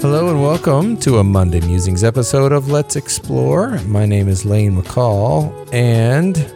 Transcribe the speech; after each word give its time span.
Hello 0.00 0.30
and 0.30 0.40
welcome 0.40 0.96
to 1.00 1.18
a 1.18 1.24
Monday 1.24 1.60
Musings 1.60 2.02
episode 2.02 2.52
of 2.52 2.70
Let's 2.70 2.96
Explore. 2.96 3.78
My 3.80 4.06
name 4.06 4.28
is 4.28 4.46
Lane 4.46 4.80
McCall, 4.80 5.52
and 5.74 6.50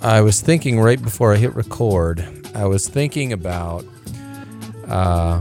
I 0.00 0.20
was 0.20 0.40
thinking 0.40 0.80
right 0.80 1.00
before 1.00 1.32
I 1.32 1.36
hit 1.36 1.54
record, 1.54 2.26
I 2.56 2.66
was 2.66 2.88
thinking 2.88 3.32
about 3.32 3.84
uh, 4.88 5.40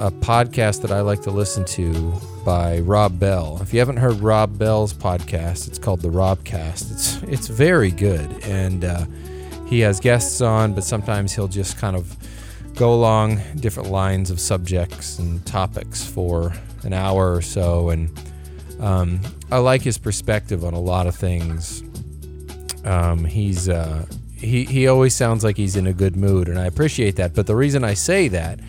a 0.00 0.10
podcast 0.10 0.82
that 0.82 0.90
I 0.90 1.00
like 1.00 1.22
to 1.22 1.30
listen 1.30 1.64
to 1.64 2.12
by 2.44 2.80
Rob 2.80 3.18
Bell. 3.18 3.58
If 3.62 3.72
you 3.72 3.78
haven't 3.78 3.96
heard 3.96 4.20
Rob 4.20 4.58
Bell's 4.58 4.92
podcast, 4.92 5.66
it's 5.66 5.78
called 5.78 6.02
the 6.02 6.10
Robcast. 6.10 6.92
It's 6.92 7.22
it's 7.22 7.46
very 7.48 7.90
good, 7.90 8.44
and 8.44 8.84
uh, 8.84 9.06
he 9.66 9.80
has 9.80 9.98
guests 9.98 10.42
on, 10.42 10.74
but 10.74 10.84
sometimes 10.84 11.32
he'll 11.32 11.48
just 11.48 11.78
kind 11.78 11.96
of 11.96 12.18
go 12.78 12.94
along 12.94 13.40
different 13.56 13.90
lines 13.90 14.30
of 14.30 14.38
subjects 14.38 15.18
and 15.18 15.44
topics 15.44 16.06
for 16.06 16.52
an 16.84 16.92
hour 16.92 17.34
or 17.34 17.42
so. 17.42 17.90
And 17.90 18.10
um, 18.78 19.20
I 19.50 19.58
like 19.58 19.82
his 19.82 19.98
perspective 19.98 20.64
on 20.64 20.74
a 20.74 20.80
lot 20.80 21.08
of 21.08 21.16
things. 21.16 21.82
Um, 22.84 23.24
he's 23.24 23.68
uh, 23.68 24.06
he 24.32 24.64
he 24.64 24.86
always 24.86 25.14
sounds 25.14 25.42
like 25.42 25.56
he's 25.56 25.74
in 25.74 25.88
a 25.88 25.92
good 25.92 26.16
mood, 26.16 26.48
and 26.48 26.58
I 26.58 26.66
appreciate 26.66 27.16
that. 27.16 27.34
But 27.34 27.46
the 27.46 27.56
reason 27.56 27.82
I 27.82 27.94
say 27.94 28.28
that 28.28 28.60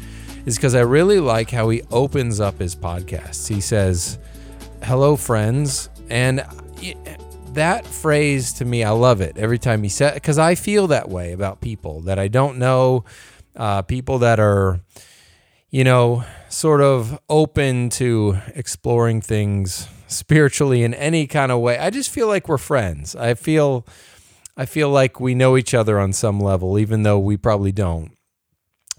is 0.46 0.56
because 0.56 0.74
I 0.74 0.82
really 0.82 1.20
like 1.20 1.52
how 1.52 1.70
he 1.70 1.84
opens 1.92 2.40
up 2.40 2.58
his 2.58 2.76
podcasts. 2.76 3.48
He 3.48 3.62
says, 3.62 4.18
"Hello, 4.84 5.16
friends," 5.16 5.90
and 6.10 6.44
that 7.54 7.86
phrase 7.86 8.54
to 8.54 8.66
me, 8.66 8.84
I 8.84 8.90
love 8.90 9.22
it 9.22 9.38
every 9.38 9.60
time 9.60 9.84
he 9.84 9.90
said 9.90 10.16
because 10.16 10.40
I 10.40 10.56
feel 10.56 10.88
that 10.88 11.10
way 11.10 11.34
about 11.34 11.62
people 11.62 12.02
that 12.02 12.18
I 12.18 12.28
don't 12.28 12.58
know 12.58 13.06
uh, 13.56 13.82
people 13.84 14.20
that 14.20 14.40
are, 14.40 14.80
you 15.70 15.84
know, 15.84 16.24
sort 16.50 16.82
of 16.82 17.20
open 17.30 17.90
to 17.90 18.38
exploring 18.56 19.22
things 19.22 19.88
spiritually 20.08 20.84
in 20.84 20.94
any 20.94 21.28
kind 21.28 21.52
of 21.52 21.60
way. 21.60 21.78
I 21.78 21.90
just 21.90 22.10
feel 22.10 22.28
like 22.28 22.48
we're 22.48 22.58
friends. 22.58 23.16
I 23.16 23.34
feel, 23.34 23.86
I 24.58 24.66
feel 24.66 24.90
like 24.90 25.20
we 25.20 25.36
know 25.36 25.58
each 25.58 25.74
other 25.74 26.00
on 26.00 26.14
some 26.14 26.40
level, 26.40 26.80
even 26.80 27.04
though 27.04 27.20
we 27.20 27.38
probably 27.38 27.72
don't. 27.72 28.12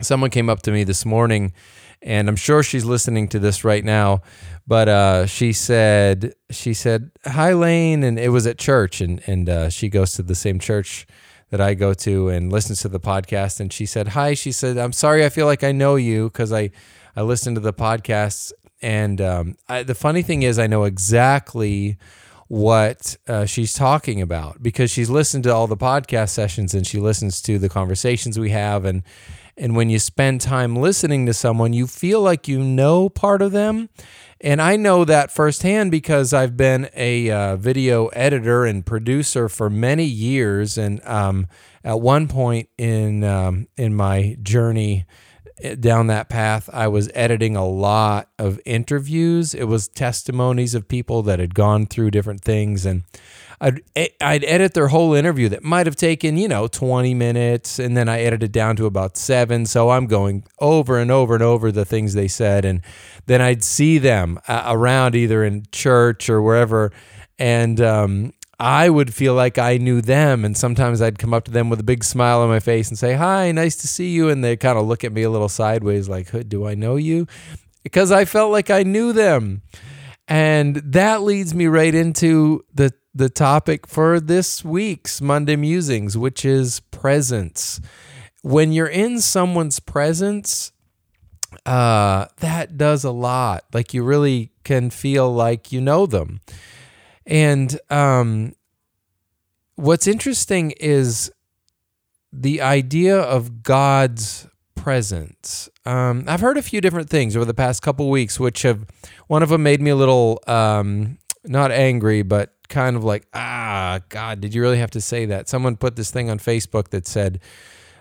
Someone 0.00 0.30
came 0.30 0.48
up 0.48 0.62
to 0.62 0.70
me 0.70 0.84
this 0.84 1.04
morning, 1.04 1.52
and 2.00 2.28
I'm 2.28 2.36
sure 2.36 2.62
she's 2.62 2.84
listening 2.84 3.28
to 3.28 3.38
this 3.38 3.64
right 3.64 3.84
now. 3.84 4.22
But 4.66 4.88
uh, 4.88 5.26
she 5.26 5.52
said, 5.52 6.34
she 6.50 6.72
said, 6.72 7.10
"Hi, 7.26 7.52
Lane," 7.52 8.02
and 8.02 8.18
it 8.18 8.30
was 8.30 8.46
at 8.46 8.56
church, 8.56 9.02
and 9.02 9.20
and 9.26 9.48
uh, 9.48 9.68
she 9.68 9.90
goes 9.90 10.12
to 10.14 10.22
the 10.22 10.34
same 10.34 10.58
church 10.58 11.06
that 11.50 11.60
I 11.60 11.74
go 11.74 11.94
to 11.94 12.28
and 12.28 12.52
listens 12.52 12.80
to 12.82 12.88
the 12.88 13.00
podcast. 13.00 13.60
And 13.60 13.72
she 13.72 13.86
said, 13.86 14.08
Hi. 14.08 14.34
She 14.34 14.52
said, 14.52 14.78
I'm 14.78 14.92
sorry, 14.92 15.24
I 15.24 15.28
feel 15.28 15.46
like 15.46 15.62
I 15.62 15.72
know 15.72 15.96
you 15.96 16.28
because 16.28 16.52
I, 16.52 16.70
I 17.14 17.22
listen 17.22 17.54
to 17.54 17.60
the 17.60 17.72
podcasts. 17.72 18.52
And 18.82 19.20
um, 19.20 19.56
I, 19.68 19.82
the 19.82 19.94
funny 19.94 20.22
thing 20.22 20.42
is, 20.42 20.58
I 20.58 20.66
know 20.66 20.84
exactly 20.84 21.98
what 22.48 23.16
uh, 23.28 23.44
she's 23.44 23.74
talking 23.74 24.20
about 24.20 24.62
because 24.62 24.90
she's 24.90 25.10
listened 25.10 25.44
to 25.44 25.54
all 25.54 25.66
the 25.66 25.76
podcast 25.76 26.30
sessions 26.30 26.74
and 26.74 26.86
she 26.86 26.98
listens 26.98 27.40
to 27.42 27.58
the 27.58 27.68
conversations 27.68 28.38
we 28.38 28.50
have. 28.50 28.84
And, 28.84 29.02
and 29.61 29.77
when 29.77 29.91
you 29.91 29.98
spend 29.98 30.41
time 30.41 30.75
listening 30.75 31.27
to 31.27 31.34
someone, 31.34 31.72
you 31.72 31.86
feel 31.86 32.20
like 32.20 32.48
you 32.48 32.58
know 32.58 33.08
part 33.08 33.42
of 33.42 33.53
them 33.53 33.91
and 34.41 34.62
I 34.62 34.77
know 34.77 35.05
that 35.05 35.30
firsthand 35.30 35.91
because 35.91 36.33
I've 36.33 36.56
been 36.56 36.89
a 36.94 37.30
uh, 37.30 37.56
video 37.56 38.06
editor 38.08 38.64
and 38.64 38.84
producer 38.84 39.50
for 39.50 39.69
many 39.69 40.05
years. 40.05 40.78
And 40.78 41.05
um, 41.06 41.47
at 41.84 42.00
one 42.00 42.27
point 42.27 42.69
in 42.78 43.22
um, 43.22 43.69
in 43.77 43.94
my 43.94 44.36
journey 44.42 45.05
down 45.78 46.06
that 46.08 46.28
path, 46.28 46.69
I 46.72 46.89
was 46.89 47.11
editing 47.14 47.56
a 47.56 47.66
lot 47.66 48.28
of 48.39 48.61
interviews. 48.64 49.55
It 49.55 49.64
was 49.64 49.89
testimonies 49.89 50.75
of 50.75 50.88
people 50.88 51.22
that 51.22 51.38
had 51.38 51.54
gone 51.54 51.87
through 51.87 52.10
different 52.10 52.43
things, 52.43 52.87
and 52.87 53.04
I'd 53.60 53.82
I'd 54.20 54.44
edit 54.44 54.75
their 54.75 54.88
whole 54.88 55.12
interview 55.15 55.49
that 55.50 55.62
might 55.62 55.87
have 55.87 55.97
taken 55.97 56.37
you 56.37 56.49
know 56.49 56.66
20 56.66 57.15
minutes, 57.15 57.78
and 57.78 57.97
then 57.97 58.09
I 58.09 58.20
edited 58.20 58.53
down 58.53 58.76
to 58.76 58.87
about 58.87 59.16
seven. 59.16 59.66
So 59.66 59.91
I'm 59.91 60.06
going 60.06 60.44
over 60.59 60.99
and 60.99 61.10
over 61.10 61.34
and 61.34 61.43
over 61.43 61.70
the 61.70 61.84
things 61.84 62.15
they 62.15 62.28
said, 62.28 62.65
and 62.65 62.81
then 63.26 63.41
I'd 63.41 63.62
see 63.62 63.99
them 63.99 64.38
uh, 64.49 64.65
around 64.66 65.15
either 65.15 65.44
in 65.44 65.66
church 65.72 66.31
or 66.31 66.41
wherever, 66.41 66.91
and 67.38 67.81
um, 67.81 68.32
I 68.60 68.91
would 68.91 69.15
feel 69.15 69.34
like 69.34 69.59
I 69.59 69.78
knew 69.78 70.03
them, 70.03 70.44
and 70.44 70.56
sometimes 70.56 71.00
I'd 71.00 71.19
come 71.19 71.32
up 71.32 71.44
to 71.44 71.50
them 71.50 71.71
with 71.71 71.81
a 71.81 71.84
big 71.84 72.04
smile 72.04 72.41
on 72.41 72.48
my 72.48 72.60
face 72.60 72.88
and 72.88 72.98
say, 72.98 73.15
"Hi, 73.15 73.50
nice 73.53 73.76
to 73.76 73.88
see 73.88 74.10
you," 74.10 74.28
and 74.28 74.44
they 74.44 74.56
kind 74.56 74.78
of 74.78 74.87
look 74.87 75.03
at 75.03 75.12
me 75.12 75.22
a 75.22 75.31
little 75.31 75.48
sideways, 75.48 76.09
like, 76.09 76.48
"Do 76.48 76.66
I 76.66 76.75
know 76.75 76.97
you?" 76.97 77.26
Because 77.82 78.12
I 78.12 78.26
felt 78.26 78.53
like 78.53 78.70
I 78.70 78.82
knew 78.82 79.12
them. 79.12 79.62
And 80.28 80.76
that 80.76 81.22
leads 81.22 81.54
me 81.54 81.66
right 81.66 81.94
into 81.94 82.65
the 82.72 82.93
the 83.15 83.28
topic 83.28 83.87
for 83.88 84.20
this 84.20 84.65
week's 84.65 85.20
Monday 85.20 85.56
Musings, 85.56 86.16
which 86.16 86.44
is 86.44 86.81
presence. 86.93 87.81
When 88.43 88.72
you're 88.72 88.87
in 88.87 89.20
someone's 89.20 89.81
presence, 89.81 90.70
uh, 91.66 92.26
that 92.38 92.76
does 92.76 93.04
a 93.04 93.10
lot. 93.10 93.65
Like 93.72 93.93
you 93.93 94.04
really 94.04 94.53
can 94.65 94.91
feel 94.91 95.32
like 95.32 95.72
you 95.72 95.81
know 95.81 96.06
them. 96.06 96.41
And 97.26 97.78
um, 97.91 98.54
what's 99.76 100.06
interesting 100.06 100.72
is 100.72 101.31
the 102.32 102.60
idea 102.60 103.19
of 103.19 103.62
God's 103.62 104.47
presence. 104.75 105.69
Um, 105.84 106.25
I've 106.26 106.41
heard 106.41 106.56
a 106.56 106.62
few 106.62 106.81
different 106.81 107.10
things 107.10 107.36
over 107.36 107.44
the 107.44 107.54
past 107.54 107.82
couple 107.82 108.08
weeks, 108.08 108.41
which 108.41 108.62
have 108.62 108.86
one 109.26 109.42
of 109.42 109.50
them 109.50 109.62
made 109.62 109.81
me 109.81 109.91
a 109.91 109.97
little 109.97 110.41
um, 110.47 111.19
not 111.44 111.70
angry, 111.70 112.22
but 112.22 112.54
kind 112.69 112.97
of 112.97 113.04
like, 113.04 113.26
ah, 113.34 114.00
God, 114.08 114.41
did 114.41 114.54
you 114.54 114.62
really 114.62 114.78
have 114.78 114.91
to 114.92 115.00
say 115.00 115.26
that? 115.26 115.48
Someone 115.48 115.76
put 115.76 115.97
this 115.97 116.10
thing 116.10 116.31
on 116.31 116.38
Facebook 116.38 116.88
that 116.88 117.06
said, 117.06 117.41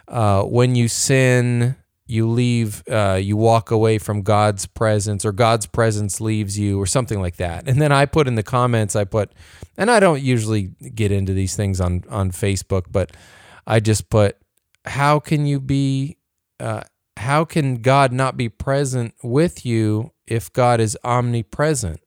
uh, 0.07 0.44
when 0.44 0.75
you 0.75 0.88
sin, 0.88 1.75
you 2.09 2.28
leave, 2.28 2.84
uh, 2.90 3.20
you 3.22 3.38
walk 3.38 3.72
away 3.72 3.97
from 4.00 4.24
God's 4.24 4.66
presence, 4.66 5.25
or 5.25 5.31
God's 5.31 5.68
presence 5.68 6.20
leaves 6.20 6.58
you, 6.58 6.81
or 6.81 6.86
something 6.86 7.22
like 7.22 7.36
that. 7.38 7.68
And 7.68 7.81
then 7.81 7.92
I 7.92 8.06
put 8.06 8.28
in 8.28 8.36
the 8.36 8.44
comments, 8.44 8.96
I 8.96 9.06
put, 9.06 9.31
and 9.78 9.92
I 9.92 10.00
don't 10.00 10.22
usually 10.22 10.72
get 10.96 11.12
into 11.12 11.34
these 11.34 11.56
things 11.56 11.80
on 11.80 12.03
on 12.09 12.31
Facebook, 12.31 12.86
but 12.92 13.12
I 13.68 13.80
just 13.80 14.09
put, 14.09 14.38
how 14.86 15.19
can 15.19 15.46
you 15.46 15.59
be, 15.59 16.18
uh, 16.59 16.81
how 17.18 17.46
can 17.46 17.75
God 17.81 18.12
not 18.12 18.36
be 18.36 18.50
present 18.50 19.14
with 19.22 19.66
you 19.66 20.12
if 20.25 20.52
God 20.52 20.80
is 20.80 20.98
omnipresent? 21.03 22.02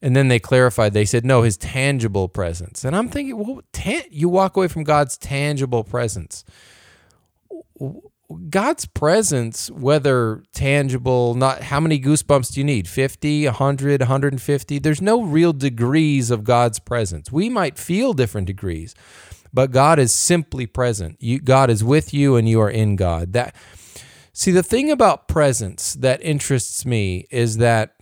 And 0.00 0.14
then 0.14 0.28
they 0.28 0.38
clarified, 0.38 0.92
they 0.92 1.04
said, 1.04 1.24
no, 1.24 1.42
his 1.42 1.56
tangible 1.56 2.28
presence. 2.28 2.84
And 2.84 2.94
I'm 2.94 3.08
thinking, 3.08 3.36
well, 3.36 3.62
you 4.10 4.28
walk 4.28 4.56
away 4.56 4.68
from 4.68 4.84
God's 4.84 5.16
tangible 5.18 5.82
presence. 5.82 6.44
God's 8.50 8.84
presence, 8.86 9.70
whether 9.70 10.42
tangible, 10.52 11.34
not 11.34 11.62
how 11.62 11.80
many 11.80 11.98
goosebumps 11.98 12.52
do 12.52 12.60
you 12.60 12.64
need? 12.64 12.86
50, 12.86 13.46
100, 13.46 14.00
150? 14.02 14.78
There's 14.78 15.00
no 15.00 15.22
real 15.22 15.52
degrees 15.52 16.30
of 16.30 16.44
God's 16.44 16.78
presence. 16.78 17.32
We 17.32 17.48
might 17.48 17.78
feel 17.78 18.12
different 18.12 18.46
degrees, 18.46 18.94
but 19.52 19.70
God 19.70 19.98
is 19.98 20.12
simply 20.12 20.66
present. 20.66 21.16
You, 21.20 21.40
God 21.40 21.70
is 21.70 21.82
with 21.82 22.12
you 22.12 22.36
and 22.36 22.48
you 22.48 22.60
are 22.60 22.70
in 22.70 22.96
God. 22.96 23.32
That 23.32 23.54
See, 24.38 24.52
the 24.52 24.62
thing 24.62 24.88
about 24.88 25.26
presence 25.26 25.94
that 25.94 26.22
interests 26.22 26.86
me 26.86 27.26
is 27.28 27.56
that 27.56 27.96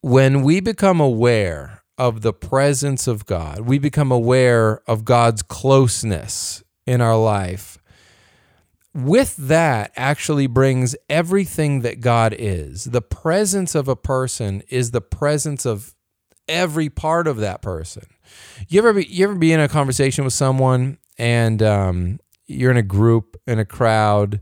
when 0.00 0.42
we 0.42 0.58
become 0.58 1.00
aware 1.00 1.84
of 1.96 2.22
the 2.22 2.32
presence 2.32 3.06
of 3.06 3.24
God, 3.24 3.60
we 3.60 3.78
become 3.78 4.10
aware 4.10 4.80
of 4.88 5.04
God's 5.04 5.42
closeness 5.42 6.64
in 6.88 7.00
our 7.00 7.16
life. 7.16 7.77
With 8.98 9.36
that, 9.36 9.92
actually 9.94 10.48
brings 10.48 10.96
everything 11.08 11.82
that 11.82 12.00
God 12.00 12.34
is. 12.36 12.84
The 12.84 13.00
presence 13.00 13.76
of 13.76 13.86
a 13.86 13.94
person 13.94 14.60
is 14.70 14.90
the 14.90 15.00
presence 15.00 15.64
of 15.64 15.94
every 16.48 16.88
part 16.88 17.28
of 17.28 17.36
that 17.36 17.62
person. 17.62 18.06
You 18.66 18.80
ever 18.80 18.94
be, 18.94 19.06
you 19.06 19.22
ever 19.22 19.36
be 19.36 19.52
in 19.52 19.60
a 19.60 19.68
conversation 19.68 20.24
with 20.24 20.32
someone 20.32 20.98
and 21.16 21.62
um, 21.62 22.18
you're 22.48 22.72
in 22.72 22.76
a 22.76 22.82
group 22.82 23.40
in 23.46 23.60
a 23.60 23.64
crowd 23.64 24.40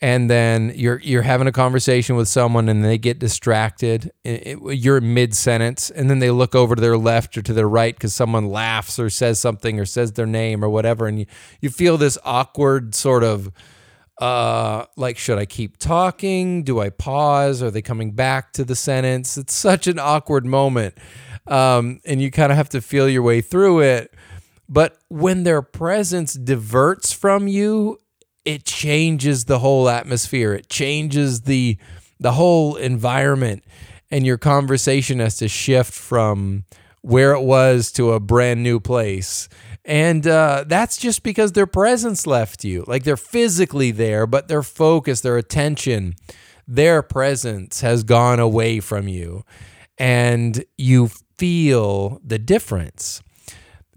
and 0.00 0.28
then 0.28 0.72
you're 0.74 1.00
you're 1.00 1.22
having 1.22 1.46
a 1.46 1.52
conversation 1.52 2.16
with 2.16 2.26
someone 2.26 2.68
and 2.68 2.84
they 2.84 2.98
get 2.98 3.20
distracted 3.20 4.10
you're 4.24 5.00
mid 5.00 5.34
sentence 5.34 5.88
and 5.88 6.10
then 6.10 6.18
they 6.18 6.32
look 6.32 6.54
over 6.56 6.74
to 6.74 6.82
their 6.82 6.98
left 6.98 7.38
or 7.38 7.42
to 7.42 7.52
their 7.52 7.68
right 7.68 7.94
because 7.94 8.12
someone 8.12 8.48
laughs 8.48 8.98
or 8.98 9.08
says 9.08 9.38
something 9.38 9.78
or 9.78 9.86
says 9.86 10.12
their 10.12 10.26
name 10.26 10.64
or 10.64 10.68
whatever 10.68 11.06
and 11.06 11.20
you, 11.20 11.26
you 11.60 11.70
feel 11.70 11.96
this 11.96 12.18
awkward 12.24 12.94
sort 12.94 13.22
of 13.22 13.52
uh 14.18 14.86
like 14.96 15.18
should 15.18 15.38
i 15.38 15.44
keep 15.46 15.76
talking? 15.78 16.62
Do 16.62 16.80
i 16.80 16.90
pause? 16.90 17.62
Are 17.62 17.70
they 17.70 17.82
coming 17.82 18.12
back 18.12 18.52
to 18.54 18.64
the 18.64 18.76
sentence? 18.76 19.36
It's 19.36 19.54
such 19.54 19.86
an 19.86 19.98
awkward 19.98 20.46
moment. 20.46 20.94
Um 21.46 22.00
and 22.04 22.22
you 22.22 22.30
kind 22.30 22.52
of 22.52 22.56
have 22.56 22.68
to 22.70 22.80
feel 22.80 23.08
your 23.08 23.22
way 23.22 23.40
through 23.40 23.80
it. 23.80 24.14
But 24.68 24.98
when 25.08 25.42
their 25.42 25.62
presence 25.62 26.34
diverts 26.34 27.12
from 27.12 27.48
you 27.48 27.98
it 28.44 28.64
changes 28.64 29.46
the 29.46 29.58
whole 29.58 29.88
atmosphere. 29.88 30.54
It 30.54 30.68
changes 30.68 31.42
the 31.42 31.78
the 32.20 32.32
whole 32.32 32.76
environment. 32.76 33.64
And 34.10 34.24
your 34.24 34.38
conversation 34.38 35.18
has 35.18 35.36
to 35.38 35.48
shift 35.48 35.92
from 35.92 36.64
where 37.00 37.32
it 37.32 37.42
was 37.42 37.90
to 37.92 38.12
a 38.12 38.20
brand 38.20 38.62
new 38.62 38.80
place. 38.80 39.48
And 39.84 40.26
uh, 40.26 40.64
that's 40.66 40.96
just 40.96 41.22
because 41.22 41.52
their 41.52 41.66
presence 41.66 42.26
left 42.26 42.64
you. 42.64 42.84
Like 42.86 43.04
they're 43.04 43.16
physically 43.16 43.90
there, 43.90 44.26
but 44.26 44.48
their 44.48 44.62
focus, 44.62 45.20
their 45.20 45.36
attention, 45.36 46.14
their 46.66 47.02
presence 47.02 47.82
has 47.82 48.02
gone 48.02 48.40
away 48.40 48.80
from 48.80 49.08
you. 49.08 49.44
And 49.98 50.64
you 50.78 51.10
feel 51.36 52.20
the 52.24 52.38
difference. 52.38 53.22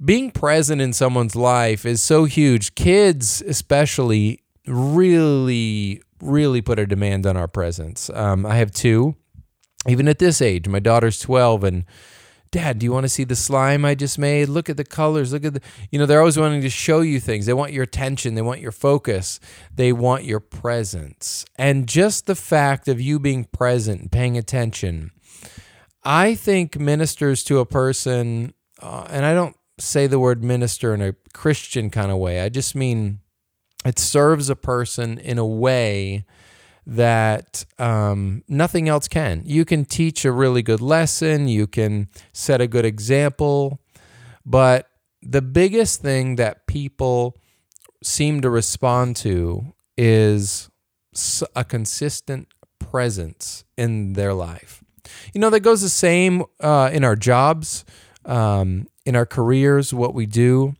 Being 0.03 0.31
present 0.31 0.81
in 0.81 0.93
someone's 0.93 1.35
life 1.35 1.85
is 1.85 2.01
so 2.03 2.25
huge. 2.25 2.75
Kids, 2.75 3.41
especially, 3.41 4.41
really, 4.67 6.01
really 6.21 6.61
put 6.61 6.77
a 6.77 6.85
demand 6.85 7.25
on 7.25 7.37
our 7.37 7.47
presence. 7.47 8.09
Um, 8.13 8.45
I 8.45 8.57
have 8.57 8.71
two, 8.71 9.15
even 9.87 10.07
at 10.07 10.19
this 10.19 10.41
age. 10.41 10.67
My 10.67 10.79
daughter's 10.79 11.19
12, 11.19 11.63
and 11.63 11.85
Dad, 12.51 12.79
do 12.79 12.85
you 12.85 12.91
want 12.91 13.03
to 13.03 13.09
see 13.09 13.23
the 13.23 13.35
slime 13.35 13.83
I 13.85 13.95
just 13.95 14.17
made? 14.17 14.49
Look 14.49 14.69
at 14.69 14.77
the 14.77 14.85
colors. 14.85 15.33
Look 15.33 15.45
at 15.45 15.55
the, 15.55 15.61
you 15.91 15.99
know, 15.99 16.05
they're 16.05 16.19
always 16.19 16.37
wanting 16.37 16.61
to 16.61 16.69
show 16.69 17.01
you 17.01 17.19
things. 17.19 17.45
They 17.45 17.53
want 17.53 17.73
your 17.73 17.83
attention. 17.83 18.35
They 18.35 18.41
want 18.41 18.61
your 18.61 18.71
focus. 18.71 19.39
They 19.73 19.91
want 19.91 20.23
your 20.23 20.39
presence. 20.39 21.45
And 21.57 21.87
just 21.87 22.25
the 22.25 22.35
fact 22.35 22.87
of 22.87 23.01
you 23.01 23.19
being 23.19 23.45
present 23.45 24.11
paying 24.11 24.37
attention, 24.37 25.11
I 26.03 26.35
think 26.35 26.79
ministers 26.79 27.43
to 27.45 27.59
a 27.59 27.65
person, 27.65 28.53
uh, 28.81 29.07
and 29.09 29.25
I 29.25 29.33
don't 29.33 29.55
say 29.79 30.07
the 30.07 30.19
word 30.19 30.43
minister 30.43 30.93
in 30.93 31.01
a 31.01 31.13
Christian 31.33 31.89
kind 31.89 32.11
of 32.11 32.17
way. 32.17 32.41
I 32.41 32.49
just 32.49 32.75
mean 32.75 33.19
it 33.85 33.99
serves 33.99 34.49
a 34.49 34.55
person 34.55 35.17
in 35.17 35.37
a 35.37 35.45
way 35.45 36.25
that 36.87 37.65
um, 37.77 38.43
nothing 38.47 38.87
else 38.87 39.09
can. 39.09 39.41
You 39.45 39.65
can 39.65 39.83
teach 39.83 40.23
a 40.23 40.31
really 40.31 40.63
good 40.63 40.79
lesson, 40.79 41.49
you 41.49 41.67
can 41.67 42.07
set 42.31 42.61
a 42.61 42.67
good 42.67 42.85
example, 42.85 43.81
but 44.45 44.89
the 45.21 45.41
biggest 45.41 46.01
thing 46.01 46.37
that 46.37 46.65
people 46.65 47.35
seem 48.01 48.39
to 48.39 48.49
respond 48.49 49.17
to 49.17 49.73
is 49.97 50.69
a 51.55 51.65
consistent 51.65 52.47
presence 52.79 53.65
in 53.77 54.13
their 54.13 54.33
life. 54.33 54.81
You 55.33 55.41
know, 55.41 55.49
that 55.49 55.59
goes 55.59 55.81
the 55.81 55.89
same 55.89 56.45
uh, 56.61 56.89
in 56.93 57.03
our 57.03 57.17
jobs, 57.17 57.83
um, 58.23 58.87
in 59.05 59.13
our 59.17 59.25
careers, 59.25 59.93
what 59.93 60.13
we 60.13 60.25
do 60.25 60.75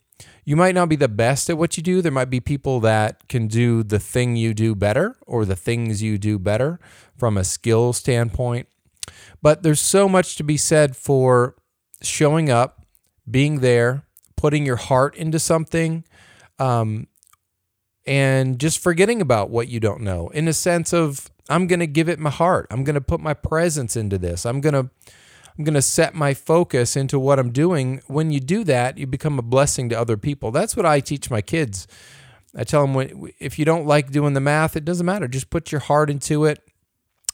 you 0.48 0.56
might 0.56 0.74
not 0.74 0.88
be 0.88 0.96
the 0.96 1.10
best 1.10 1.50
at 1.50 1.58
what 1.58 1.76
you 1.76 1.84
do. 1.84 2.02
There 2.02 2.10
might 2.10 2.30
be 2.30 2.40
people 2.40 2.80
that 2.80 3.28
can 3.28 3.48
do 3.48 3.84
the 3.84 4.00
thing 4.00 4.38
you 4.38 4.54
do 4.54 4.76
better 4.76 5.18
or 5.28 5.44
the 5.44 5.58
things 5.58 6.02
you 6.02 6.18
do 6.18 6.40
better 6.40 6.80
from 7.18 7.36
a 7.36 7.44
skill 7.44 7.92
standpoint. 7.92 8.70
But 9.42 9.64
there's 9.64 9.82
so 9.82 10.08
much 10.08 10.38
to 10.38 10.46
be 10.46 10.56
said 10.56 10.96
for 10.96 11.58
showing 12.02 12.50
up, 12.50 12.86
being 13.30 13.60
there, 13.60 14.04
putting 14.38 14.66
your 14.66 14.78
heart 14.78 15.18
into 15.18 15.38
something, 15.38 16.06
um, 16.60 17.08
and 18.06 18.58
just 18.58 18.80
forgetting 18.80 19.20
about 19.20 19.50
what 19.50 19.68
you 19.68 19.82
don't 19.82 20.00
know 20.00 20.30
in 20.30 20.48
a 20.48 20.54
sense 20.54 20.94
of, 20.94 21.30
I'm 21.50 21.68
going 21.68 21.82
to 21.82 21.88
give 21.88 22.08
it 22.08 22.20
my 22.20 22.30
heart. 22.30 22.68
I'm 22.72 22.86
going 22.86 22.94
to 22.94 23.02
put 23.02 23.20
my 23.20 23.34
presence 23.34 23.98
into 23.98 24.18
this. 24.18 24.46
I'm 24.46 24.62
going 24.62 24.76
to 24.76 24.90
I'm 25.58 25.64
going 25.64 25.74
to 25.74 25.82
set 25.82 26.14
my 26.14 26.34
focus 26.34 26.96
into 26.96 27.18
what 27.20 27.40
I'm 27.40 27.52
doing. 27.52 28.02
When 28.08 28.32
you 28.32 28.40
do 28.40 28.64
that, 28.66 28.98
you 28.98 29.08
become 29.08 29.40
a 29.40 29.44
blessing 29.44 29.90
to 29.90 30.00
other 30.00 30.18
people. 30.18 30.52
That's 30.52 30.76
what 30.76 30.86
I 30.86 31.00
teach 31.00 31.32
my 31.32 31.42
kids. 31.42 31.88
I 32.56 32.64
tell 32.64 32.86
them 32.86 33.30
if 33.40 33.58
you 33.58 33.66
don't 33.66 33.86
like 33.86 34.12
doing 34.12 34.34
the 34.34 34.40
math, 34.40 34.76
it 34.76 34.86
doesn't 34.86 35.06
matter. 35.06 35.28
Just 35.28 35.50
put 35.50 35.72
your 35.72 35.82
heart 35.82 36.10
into 36.10 36.46
it. 36.46 36.60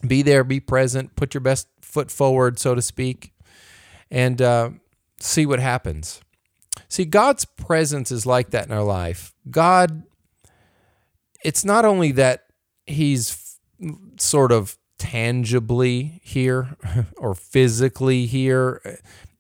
Be 0.06 0.22
there, 0.22 0.44
be 0.44 0.60
present, 0.60 1.16
put 1.16 1.34
your 1.34 1.42
best 1.42 1.68
foot 1.82 2.12
forward, 2.12 2.60
so 2.60 2.76
to 2.76 2.82
speak, 2.82 3.32
and 4.12 4.42
uh, 4.42 4.72
see 5.20 5.46
what 5.46 5.60
happens. 5.60 6.22
See, 6.90 7.06
God's 7.06 7.46
presence 7.46 8.12
is 8.12 8.26
like 8.26 8.50
that 8.50 8.66
in 8.66 8.74
our 8.74 8.84
life. 8.84 9.34
God, 9.50 10.04
it's 11.44 11.64
not 11.64 11.86
only 11.86 12.12
that 12.14 12.48
He's 12.86 13.58
sort 14.18 14.52
of 14.52 14.78
tangibly 15.04 16.22
here 16.24 16.78
or 17.18 17.36
physically 17.36 18.26
here. 18.26 18.82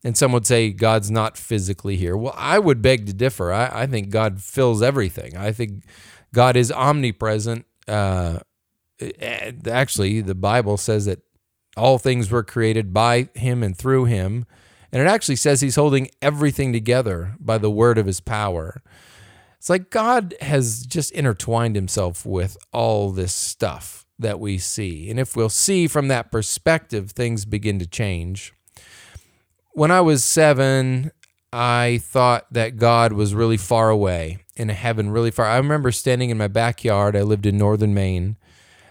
And 0.03 0.17
some 0.17 0.33
would 0.33 0.45
say 0.45 0.71
God's 0.71 1.09
not 1.09 1.37
physically 1.37 1.95
here. 1.95 2.17
Well, 2.17 2.35
I 2.35 2.59
would 2.59 2.81
beg 2.81 3.05
to 3.05 3.13
differ. 3.13 3.53
I, 3.53 3.83
I 3.83 3.87
think 3.87 4.09
God 4.09 4.41
fills 4.41 4.81
everything. 4.81 5.37
I 5.37 5.53
think 5.53 5.85
God 6.33 6.57
is 6.57 6.69
omnipresent. 6.69 7.65
Uh, 7.87 8.39
actually, 9.65 10.19
the 10.19 10.35
Bible 10.35 10.75
says 10.75 11.05
that 11.05 11.21
all 11.77 11.97
things 11.97 12.29
were 12.29 12.43
created 12.43 12.93
by 12.93 13.29
him 13.33 13.63
and 13.63 13.77
through 13.77 14.05
him. 14.05 14.45
And 14.91 15.01
it 15.01 15.07
actually 15.07 15.37
says 15.37 15.61
he's 15.61 15.77
holding 15.77 16.09
everything 16.21 16.73
together 16.73 17.35
by 17.39 17.57
the 17.57 17.71
word 17.71 17.97
of 17.97 18.05
his 18.05 18.19
power. 18.19 18.83
It's 19.57 19.69
like 19.69 19.89
God 19.89 20.35
has 20.41 20.85
just 20.85 21.11
intertwined 21.11 21.77
himself 21.77 22.25
with 22.25 22.57
all 22.73 23.11
this 23.11 23.33
stuff 23.33 24.02
that 24.23 24.39
we 24.39 24.57
see. 24.57 25.09
And 25.09 25.19
if 25.19 25.35
we'll 25.35 25.49
see 25.49 25.87
from 25.87 26.07
that 26.09 26.31
perspective, 26.31 27.11
things 27.11 27.45
begin 27.45 27.79
to 27.79 27.87
change. 27.87 28.53
When 29.71 29.91
I 29.91 30.01
was 30.01 30.23
seven, 30.23 31.11
I 31.51 32.01
thought 32.03 32.51
that 32.51 32.77
God 32.77 33.13
was 33.13 33.35
really 33.35 33.57
far 33.57 33.89
away 33.89 34.39
in 34.55 34.69
a 34.69 34.73
heaven, 34.73 35.11
really 35.11 35.31
far. 35.31 35.45
I 35.45 35.57
remember 35.57 35.91
standing 35.91 36.29
in 36.29 36.37
my 36.37 36.47
backyard. 36.47 37.15
I 37.15 37.21
lived 37.21 37.45
in 37.45 37.57
northern 37.57 37.93
Maine, 37.93 38.37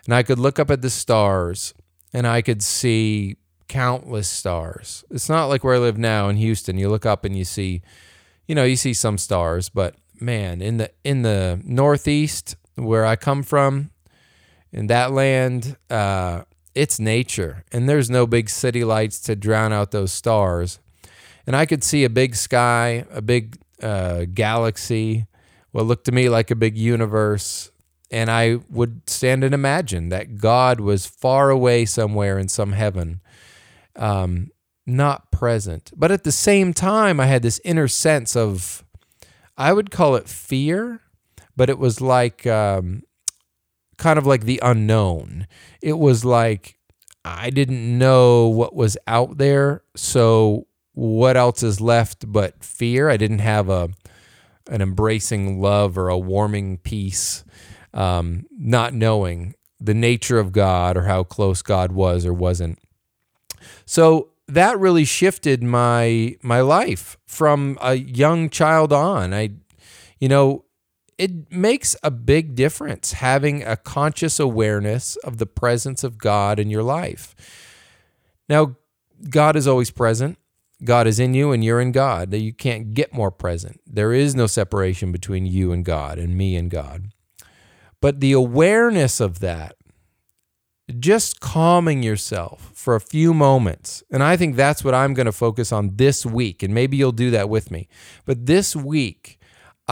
and 0.05 0.15
I 0.15 0.23
could 0.23 0.39
look 0.39 0.59
up 0.59 0.71
at 0.71 0.83
the 0.83 0.91
stars 0.91 1.75
and 2.13 2.27
I 2.27 2.43
could 2.43 2.63
see 2.63 3.37
countless 3.69 4.29
stars. 4.29 5.05
It's 5.11 5.29
not 5.29 5.47
like 5.47 5.65
where 5.65 5.77
I 5.77 5.79
live 5.79 5.99
now 5.99 6.29
in 6.29 6.37
Houston. 6.37 6.79
You 6.79 6.89
look 6.89 7.07
up 7.07 7.25
and 7.25 7.37
you 7.37 7.45
see, 7.45 7.83
you 8.47 8.55
know, 8.55 8.65
you 8.65 8.77
see 8.77 8.93
some 8.93 9.17
stars, 9.19 9.69
but 9.69 9.95
man, 10.21 10.61
in 10.61 10.77
the 10.77 10.91
in 11.05 11.23
the 11.23 11.61
northeast 11.65 12.57
where 12.75 13.07
I 13.07 13.17
come 13.17 13.43
from, 13.43 13.91
in 14.73 14.87
that 14.87 15.13
land, 15.13 15.77
uh, 15.91 16.43
it's 16.75 16.99
nature, 16.99 17.65
and 17.71 17.89
there's 17.89 18.09
no 18.09 18.27
big 18.27 18.49
city 18.49 18.85
lights 18.85 19.21
to 19.21 19.37
drown 19.37 19.73
out 19.73 19.91
those 19.91 20.13
stars. 20.13 20.79
And 21.47 21.55
I 21.55 21.67
could 21.67 21.85
see 21.85 22.05
a 22.05 22.11
big 22.11 22.35
sky, 22.35 23.05
a 23.11 23.21
big 23.21 23.59
uh, 23.83 24.25
galaxy, 24.33 25.27
what 25.73 25.87
looked 25.87 26.07
to 26.07 26.13
me 26.13 26.29
like 26.29 26.51
a 26.51 26.57
big 26.57 26.79
universe. 26.79 27.71
And 28.11 28.31
I 28.31 28.59
would 28.71 29.09
stand 29.09 29.43
and 29.43 29.55
imagine 29.55 30.11
that 30.11 30.37
God 30.37 30.81
was 30.81 31.07
far 31.07 31.51
away 31.51 31.85
somewhere 31.85 32.39
in 32.39 32.49
some 32.49 32.73
heaven, 32.73 33.21
um, 33.97 34.51
not 34.87 35.31
present. 35.31 35.91
But 35.97 36.13
at 36.13 36.25
the 36.25 36.33
same 36.33 36.75
time, 36.75 37.19
I 37.19 37.27
had 37.27 37.43
this 37.43 37.61
inner 37.65 37.89
sense 37.89 38.37
of, 38.37 38.85
I 39.57 39.73
would 39.73 39.91
call 39.91 40.15
it 40.15 40.29
fear, 40.29 41.01
but 41.57 41.71
it 41.71 41.79
was 41.79 42.01
like 42.01 42.47
um, 42.47 43.03
kind 44.03 44.19
of 44.19 44.27
like 44.27 44.43
the 44.43 44.59
unknown. 44.63 45.47
It 45.81 45.97
was 45.97 46.25
like 46.25 46.77
I 47.25 47.51
didn't 47.51 47.99
know 47.99 48.49
what 48.49 48.75
was 48.75 48.99
out 49.07 49.39
there, 49.39 49.85
so 49.95 50.67
what 50.93 51.37
else 51.37 51.63
is 51.63 51.81
left 51.81 52.31
but 52.31 52.65
fear? 52.65 53.09
I 53.09 53.17
didn't 53.17 53.39
have 53.39 53.69
a 53.69 53.91
an 54.69 54.83
embracing 54.83 55.61
love 55.61 55.97
or 55.97 56.09
a 56.09 56.19
warming 56.19 56.79
peace, 56.79 57.45
um, 57.95 58.47
not 58.51 58.93
knowing 58.93 59.55
the 59.81 59.95
nature 59.95 60.39
of 60.39 60.53
God 60.53 60.97
or 60.97 61.03
how 61.03 61.23
close 61.23 61.63
God 61.63 61.93
was 61.93 62.27
or 62.27 62.33
wasn't. 62.33 62.79
So 63.85 64.31
that 64.49 64.79
really 64.81 65.05
shifted 65.05 65.63
my 65.63 66.37
my 66.43 66.61
life 66.61 67.17
from 67.25 67.79
a 67.81 67.95
young 67.95 68.51
child 68.51 68.93
on. 68.93 69.33
I, 69.33 69.51
you 70.19 70.29
know, 70.29 70.65
it 71.19 71.53
makes 71.53 71.95
a 72.03 72.11
big 72.11 72.55
difference 72.55 73.13
having 73.13 73.63
a 73.63 73.77
conscious 73.77 74.41
awareness 74.41 75.17
of 75.17 75.39
the 75.39 75.47
presence 75.47 76.03
of 76.05 76.19
God 76.19 76.59
in 76.59 76.71
your 76.71 76.83
life. 76.83 77.35
Now, 78.49 78.77
God 79.31 79.57
is 79.57 79.69
always 79.69 79.91
present. 79.91 80.39
God 80.85 81.07
is 81.07 81.21
in 81.21 81.33
you 81.33 81.53
and 81.53 81.63
you're 81.63 81.81
in 81.81 81.93
God. 81.93 82.35
You 82.35 82.53
can't 82.53 82.93
get 82.93 83.13
more 83.13 83.31
present. 83.31 83.81
There 83.87 84.13
is 84.13 84.35
no 84.35 84.47
separation 84.47 85.13
between 85.13 85.47
you 85.47 85.71
and 85.71 85.85
God 85.85 86.19
and 86.19 86.37
me 86.37 86.57
and 86.57 86.71
God. 86.71 87.13
But 88.01 88.19
the 88.19 88.33
awareness 88.33 89.21
of 89.21 89.39
that, 89.41 89.77
just 90.99 91.39
calming 91.39 92.03
yourself 92.03 92.73
for 92.75 92.97
a 92.97 93.01
few 93.01 93.33
moments, 93.33 94.03
and 94.11 94.25
I 94.25 94.37
think 94.37 94.57
that's 94.57 94.83
what 94.83 94.93
I'm 94.95 95.15
going 95.15 95.27
to 95.27 95.33
focus 95.33 95.71
on 95.71 95.95
this 95.95 96.27
week, 96.27 96.65
and 96.65 96.75
maybe 96.75 96.97
you'll 96.97 97.13
do 97.13 97.31
that 97.31 97.49
with 97.49 97.71
me. 97.71 97.87
But 98.25 98.47
this 98.47 98.75
week, 98.75 99.39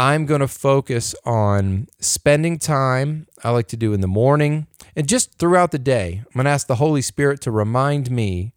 I'm 0.01 0.25
going 0.25 0.41
to 0.41 0.49
focus 0.49 1.15
on 1.27 1.87
spending 2.01 2.59
time 2.59 3.27
I 3.45 3.51
like 3.51 3.69
to 3.69 3.77
do 3.77 3.93
in 3.93 4.01
the 4.01 4.09
morning 4.09 4.67
and 4.97 5.07
just 5.07 5.39
throughout 5.39 5.73
the 5.73 5.79
day. 5.79 6.23
I'm 6.25 6.33
going 6.33 6.47
to 6.47 6.51
ask 6.51 6.67
the 6.67 6.77
Holy 6.77 7.03
Spirit 7.03 7.43
to 7.43 7.51
remind 7.51 8.11
me 8.11 8.55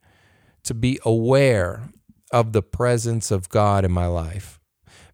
to 0.63 0.73
be 0.73 1.01
aware 1.03 1.89
of 2.31 2.53
the 2.53 2.61
presence 2.63 3.29
of 3.29 3.49
God 3.49 3.83
in 3.83 3.91
my 3.91 4.05
life. 4.05 4.57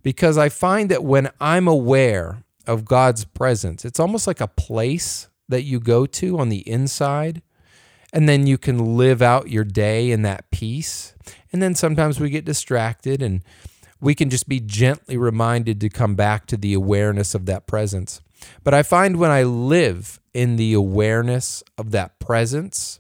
Because 0.04 0.38
I 0.38 0.50
find 0.50 0.92
that 0.92 1.04
when 1.04 1.32
I'm 1.42 1.68
aware 1.68 2.44
of 2.68 2.86
God's 2.86 3.26
presence, 3.26 3.84
it's 3.84 4.00
almost 4.00 4.28
like 4.28 4.40
a 4.40 4.48
place 4.48 5.30
that 5.48 5.64
you 5.64 5.80
go 5.80 6.06
to 6.06 6.38
on 6.38 6.50
the 6.50 6.70
inside 6.70 7.42
And 8.12 8.28
then 8.28 8.48
you 8.48 8.58
can 8.58 8.98
live 8.98 9.22
out 9.22 9.50
your 9.50 9.64
day 9.64 10.12
in 10.12 10.24
that 10.24 10.50
peace. 10.52 11.14
And 11.52 11.62
then 11.62 11.76
sometimes 11.76 12.20
we 12.20 12.30
get 12.30 12.46
distracted 12.46 13.22
and 13.22 13.44
we 14.02 14.16
can 14.16 14.30
just 14.30 14.48
be 14.48 14.60
gently 14.60 15.18
reminded 15.18 15.82
to 15.82 15.90
come 15.90 16.16
back 16.16 16.46
to 16.48 16.58
the 16.58 16.74
awareness 16.74 17.36
of 17.36 17.46
that 17.48 17.68
presence. 17.68 18.22
But 18.64 18.74
I 18.74 18.84
find 18.84 19.18
when 19.18 19.32
I 19.32 19.44
live 19.44 20.20
in 20.34 20.56
the 20.56 20.74
awareness 20.74 21.64
of 21.78 21.92
that 21.92 22.20
presence, 22.20 23.00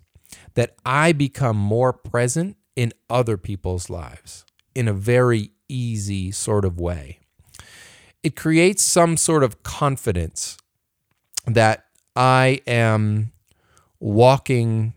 that 0.55 0.75
I 0.85 1.13
become 1.13 1.57
more 1.57 1.93
present 1.93 2.57
in 2.75 2.93
other 3.09 3.37
people's 3.37 3.89
lives 3.89 4.45
in 4.75 4.87
a 4.87 4.93
very 4.93 5.51
easy 5.67 6.31
sort 6.31 6.65
of 6.65 6.79
way. 6.79 7.19
It 8.23 8.35
creates 8.35 8.83
some 8.83 9.15
sort 9.15 9.43
of 9.43 9.63
confidence 9.63 10.57
that 11.45 11.85
I 12.15 12.61
am 12.67 13.31
walking 13.99 14.93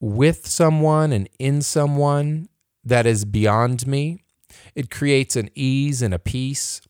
with 0.00 0.46
someone 0.46 1.12
and 1.12 1.28
in 1.38 1.62
someone 1.62 2.48
that 2.84 3.06
is 3.06 3.24
beyond 3.24 3.86
me. 3.86 4.23
It 4.74 4.90
creates 4.90 5.36
an 5.36 5.50
ease 5.54 6.02
and 6.02 6.12
a 6.12 6.18
peace. 6.18 6.80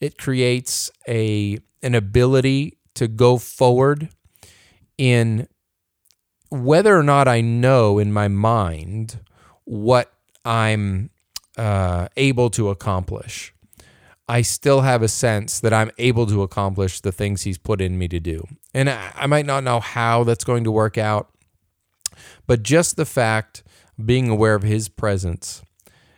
It 0.00 0.18
creates 0.18 0.90
a 1.08 1.58
an 1.82 1.94
ability 1.94 2.78
to 2.94 3.08
go 3.08 3.38
forward 3.38 4.08
in 4.96 5.48
whether 6.50 6.96
or 6.96 7.02
not 7.02 7.28
I 7.28 7.40
know 7.40 7.98
in 7.98 8.12
my 8.12 8.28
mind 8.28 9.20
what 9.64 10.12
I'm 10.44 11.10
uh, 11.56 12.08
able 12.16 12.50
to 12.50 12.70
accomplish. 12.70 13.52
I 14.28 14.42
still 14.42 14.80
have 14.82 15.02
a 15.02 15.08
sense 15.08 15.60
that 15.60 15.74
I'm 15.74 15.90
able 15.98 16.26
to 16.26 16.42
accomplish 16.42 17.00
the 17.00 17.12
things 17.12 17.42
he's 17.42 17.58
put 17.58 17.80
in 17.80 17.98
me 17.98 18.08
to 18.08 18.20
do. 18.20 18.46
And 18.72 18.88
I, 18.88 19.12
I 19.14 19.26
might 19.26 19.44
not 19.44 19.64
know 19.64 19.80
how 19.80 20.24
that's 20.24 20.44
going 20.44 20.64
to 20.64 20.70
work 20.70 20.96
out, 20.96 21.28
but 22.46 22.62
just 22.62 22.96
the 22.96 23.04
fact 23.04 23.62
being 24.02 24.28
aware 24.28 24.54
of 24.54 24.62
his 24.62 24.88
presence 24.88 25.62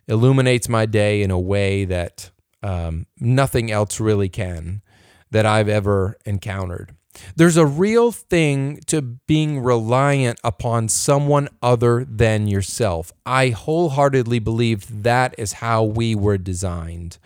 illuminates 0.09 0.69
my 0.69 0.87
day 0.87 1.23
in 1.23 1.31
a 1.31 1.39
way 1.39 1.85
that 1.85 2.31
um, 2.63 3.07
nothing 3.19 3.71
else 3.71 4.01
really 4.01 4.29
can 4.29 4.83
that 5.31 5.47
I've 5.47 5.69
ever 5.69 6.17
encountered. 6.25 6.95
There's 7.35 7.57
a 7.57 7.67
real 7.67 8.13
thing 8.13 8.81
to 8.87 9.01
being 9.01 9.61
reliant 9.61 10.39
upon 10.45 10.89
someone 10.89 11.49
other 11.63 12.05
than 12.05 12.47
yourself. 12.47 13.13
I 13.25 13.51
wholeheartedly 13.51 14.39
believe 14.41 15.03
that 15.03 15.35
is 15.39 15.55
how 15.55 15.85
we 15.85 16.15
were 16.15 16.39
designed. 16.39 17.19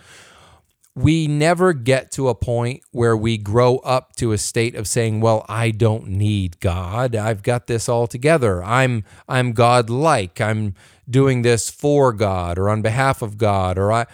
We 0.97 1.29
never 1.29 1.73
get 1.73 2.11
to 2.13 2.29
a 2.29 2.35
point 2.35 2.83
where 2.91 3.17
we 3.17 3.39
grow 3.39 3.77
up 3.79 4.17
to 4.17 4.33
a 4.33 4.39
state 4.39 4.75
of 4.75 4.89
saying, 4.89 5.21
"Well, 5.21 5.47
I 5.49 5.71
don't 5.71 6.09
need 6.09 6.61
God. 6.61 7.15
I've 7.15 7.43
got 7.43 7.69
this 7.69 7.89
all 7.89 8.07
together. 8.07 8.63
I'm 8.63 9.05
I'm 9.29 9.53
God-like. 9.53 10.41
I'm 10.41 10.75
doing 11.09 11.43
this 11.43 11.71
for 11.71 12.13
God 12.13 12.59
or 12.59 12.69
on 12.69 12.83
behalf 12.83 13.23
of 13.23 13.37
God 13.39 13.79
or 13.79 13.91
I 13.93 14.07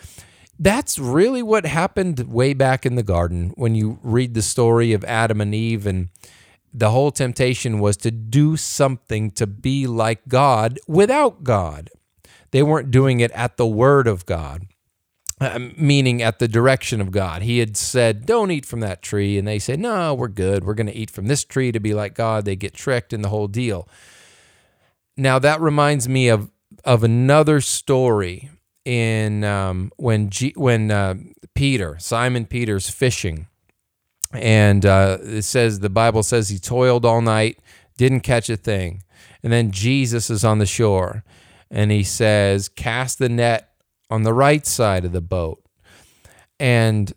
that's 0.59 0.99
really 0.99 1.43
what 1.43 1.67
happened 1.67 2.21
way 2.21 2.55
back 2.55 2.87
in 2.87 2.95
the 2.95 3.03
garden 3.03 3.53
when 3.57 3.75
you 3.75 3.99
read 4.03 4.35
the 4.35 4.43
story 4.43 4.93
of 4.93 5.05
Adam 5.05 5.41
and 5.41 5.55
Eve 5.55 5.87
and 5.87 6.09
the 6.73 6.91
whole 6.91 7.11
temptation 7.11 7.79
was 7.79 7.97
to 7.99 8.11
do 8.11 8.57
something 8.57 9.31
to 9.33 9.47
be 9.47 9.87
like 9.87 10.29
God 10.29 10.79
without 10.87 11.45
God. 11.45 11.91
They 12.51 12.63
weren't 12.63 12.91
doing 12.91 13.21
it 13.21 13.31
at 13.33 13.57
the 13.57 13.67
word 13.67 14.07
of 14.07 14.25
God, 14.25 14.67
uh, 15.41 15.59
meaning 15.77 16.23
at 16.23 16.39
the 16.39 16.49
direction 16.49 17.01
of 17.01 17.11
God. 17.11 17.43
He 17.43 17.59
had 17.59 17.77
said, 17.77 18.25
Don't 18.25 18.51
eat 18.51 18.65
from 18.65 18.81
that 18.81 19.03
tree. 19.03 19.37
And 19.37 19.47
they 19.47 19.59
say, 19.59 19.77
No, 19.77 20.15
we're 20.15 20.29
good. 20.29 20.65
We're 20.65 20.75
going 20.75 20.87
to 20.87 20.97
eat 20.97 21.11
from 21.11 21.27
this 21.27 21.45
tree 21.45 21.73
to 21.73 21.81
be 21.81 21.93
like 21.93 22.15
God. 22.15 22.45
They 22.45 22.57
get 22.57 22.75
tricked 22.75 23.13
in 23.13 23.23
the 23.23 23.29
whole 23.29 23.49
deal. 23.49 23.89
Now, 25.17 25.39
that 25.39 25.61
reminds 25.61 26.09
me 26.09 26.29
of, 26.29 26.51
of 26.85 27.05
another 27.05 27.61
story 27.61 28.51
in 28.87 29.45
um, 29.45 29.93
when 29.97 30.31
G, 30.31 30.55
when 30.57 30.91
uh, 30.91 31.17
Peter 31.55 31.97
Simon 31.99 32.47
Peter's 32.47 32.89
fishing, 32.89 33.49
and 34.33 34.87
uh, 34.87 35.19
it 35.21 35.43
says 35.43 35.81
the 35.81 35.91
Bible 35.91 36.23
says 36.23 36.49
he 36.49 36.59
toiled 36.59 37.05
all 37.05 37.21
night, 37.21 37.59
didn't 37.97 38.21
catch 38.21 38.49
a 38.49 38.57
thing, 38.57 39.03
and 39.43 39.53
then 39.53 39.71
Jesus 39.71 40.31
is 40.31 40.45
on 40.45 40.61
the 40.61 40.67
shore, 40.67 41.25
and 41.71 41.91
he 41.91 42.05
says, 42.05 42.69
"Cast 42.69 43.19
the 43.19 43.29
net 43.29 43.71
on 44.11 44.23
the 44.23 44.33
right 44.33 44.67
side 44.67 45.05
of 45.05 45.13
the 45.13 45.21
boat," 45.21 45.63
and 46.59 47.13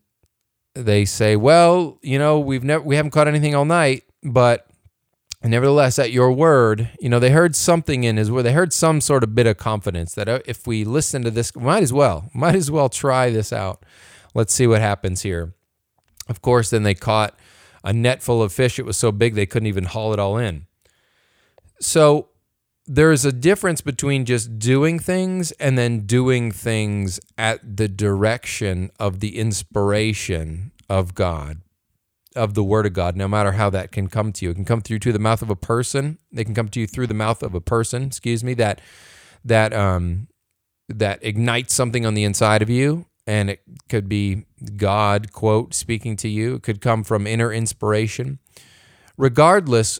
they 0.75 1.05
say, 1.05 1.35
"Well, 1.35 1.99
you 2.01 2.19
know, 2.19 2.39
we've 2.39 2.63
never 2.63 2.83
we 2.83 2.95
haven't 2.95 3.11
caught 3.11 3.27
anything 3.27 3.55
all 3.55 3.65
night, 3.65 4.03
but 4.23 4.67
nevertheless, 5.43 5.97
at 5.99 6.11
your 6.11 6.31
word, 6.31 6.89
you 6.99 7.09
know, 7.09 7.19
they 7.19 7.31
heard 7.31 7.55
something 7.55 8.03
in 8.03 8.17
his 8.17 8.29
word. 8.29 8.43
They 8.43 8.53
heard 8.53 8.73
some 8.73 9.01
sort 9.01 9.23
of 9.23 9.35
bit 9.35 9.47
of 9.47 9.57
confidence 9.57 10.13
that 10.15 10.27
uh, 10.27 10.39
if 10.45 10.67
we 10.67 10.83
listen 10.83 11.23
to 11.23 11.31
this, 11.31 11.55
might 11.55 11.83
as 11.83 11.93
well, 11.93 12.29
might 12.33 12.55
as 12.55 12.69
well 12.69 12.89
try 12.89 13.29
this 13.29 13.53
out. 13.53 13.85
Let's 14.33 14.53
see 14.53 14.67
what 14.67 14.81
happens 14.81 15.21
here. 15.21 15.53
Of 16.27 16.41
course, 16.41 16.69
then 16.69 16.83
they 16.83 16.93
caught 16.93 17.37
a 17.83 17.93
net 17.93 18.21
full 18.21 18.43
of 18.43 18.53
fish. 18.53 18.77
It 18.77 18.85
was 18.85 18.97
so 18.97 19.11
big 19.11 19.35
they 19.35 19.45
couldn't 19.45 19.67
even 19.67 19.85
haul 19.85 20.13
it 20.13 20.19
all 20.19 20.37
in. 20.37 20.67
So 21.79 22.29
there's 22.91 23.23
a 23.23 23.31
difference 23.31 23.81
between 23.81 24.25
just 24.25 24.57
doing 24.57 24.97
things 24.97 25.51
and 25.53 25.77
then 25.77 26.07
doing 26.07 26.51
things 26.51 27.19
at 27.37 27.77
the 27.77 27.87
direction 27.87 28.89
of 28.99 29.19
the 29.19 29.37
inspiration 29.37 30.71
of 30.89 31.13
God 31.13 31.61
of 32.35 32.53
the 32.53 32.63
word 32.63 32.85
of 32.85 32.93
God, 32.93 33.15
no 33.15 33.27
matter 33.27 33.53
how 33.53 33.69
that 33.71 33.91
can 33.91 34.07
come 34.07 34.31
to 34.33 34.45
you. 34.45 34.51
It 34.51 34.55
can 34.55 34.65
come 34.65 34.81
through 34.81 34.99
to 34.99 35.11
the 35.11 35.19
mouth 35.19 35.41
of 35.41 35.49
a 35.49 35.55
person. 35.55 36.19
They 36.31 36.43
can 36.43 36.55
come 36.55 36.69
to 36.69 36.79
you 36.79 36.87
through 36.87 37.07
the 37.07 37.13
mouth 37.13 37.43
of 37.43 37.53
a 37.55 37.61
person, 37.61 38.03
excuse 38.03 38.43
me, 38.43 38.53
that 38.55 38.81
that 39.43 39.73
um 39.73 40.27
that 40.87 41.19
ignites 41.23 41.73
something 41.73 42.05
on 42.05 42.13
the 42.15 42.23
inside 42.23 42.61
of 42.61 42.69
you. 42.69 43.05
And 43.27 43.49
it 43.49 43.61
could 43.89 44.09
be 44.09 44.45
God, 44.77 45.31
quote, 45.31 45.73
speaking 45.75 46.15
to 46.17 46.27
you. 46.27 46.55
It 46.55 46.63
could 46.63 46.81
come 46.81 47.03
from 47.03 47.27
inner 47.27 47.53
inspiration. 47.53 48.39
Regardless, 49.17 49.99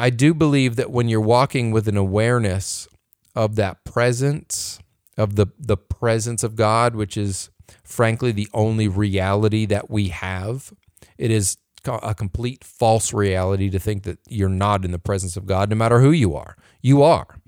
I 0.00 0.08
do 0.08 0.32
believe 0.32 0.76
that 0.76 0.90
when 0.90 1.10
you're 1.10 1.20
walking 1.20 1.72
with 1.72 1.86
an 1.86 1.98
awareness 1.98 2.88
of 3.36 3.56
that 3.56 3.84
presence, 3.84 4.78
of 5.18 5.36
the, 5.36 5.48
the 5.58 5.76
presence 5.76 6.42
of 6.42 6.56
God, 6.56 6.96
which 6.96 7.18
is 7.18 7.50
frankly 7.84 8.32
the 8.32 8.48
only 8.54 8.88
reality 8.88 9.66
that 9.66 9.90
we 9.90 10.08
have, 10.08 10.72
it 11.18 11.30
is 11.30 11.58
a 11.84 12.14
complete 12.14 12.64
false 12.64 13.12
reality 13.12 13.68
to 13.68 13.78
think 13.78 14.04
that 14.04 14.18
you're 14.26 14.48
not 14.48 14.86
in 14.86 14.90
the 14.90 14.98
presence 14.98 15.36
of 15.36 15.44
God, 15.44 15.68
no 15.68 15.76
matter 15.76 16.00
who 16.00 16.12
you 16.12 16.34
are. 16.34 16.56
You 16.80 17.02
are 17.02 17.38